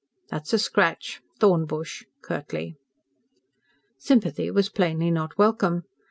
"That's 0.29 0.51
a 0.51 0.57
scratch. 0.57 1.21
Thorn 1.37 1.65
bush," 1.67 2.05
curtly. 2.23 2.75
Sympathy 3.99 4.49
was 4.49 4.67
plainly 4.67 5.11
not 5.11 5.37
welcome. 5.37 5.83